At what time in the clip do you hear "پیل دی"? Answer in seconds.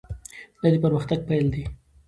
1.29-1.63